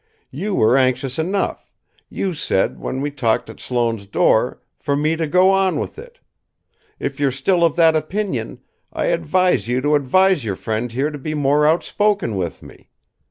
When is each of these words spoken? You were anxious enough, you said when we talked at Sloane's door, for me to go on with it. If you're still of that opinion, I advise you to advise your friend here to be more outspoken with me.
You 0.31 0.55
were 0.55 0.79
anxious 0.79 1.19
enough, 1.19 1.69
you 2.09 2.33
said 2.33 2.79
when 2.79 3.01
we 3.01 3.11
talked 3.11 3.51
at 3.51 3.59
Sloane's 3.59 4.07
door, 4.07 4.59
for 4.79 4.95
me 4.95 5.15
to 5.15 5.27
go 5.27 5.51
on 5.51 5.79
with 5.79 5.99
it. 5.99 6.17
If 6.97 7.19
you're 7.19 7.29
still 7.29 7.63
of 7.63 7.75
that 7.75 7.95
opinion, 7.95 8.61
I 8.91 9.09
advise 9.13 9.67
you 9.67 9.79
to 9.81 9.93
advise 9.93 10.43
your 10.43 10.55
friend 10.55 10.91
here 10.91 11.11
to 11.11 11.19
be 11.19 11.35
more 11.35 11.67
outspoken 11.67 12.35
with 12.35 12.63
me. 12.63 12.89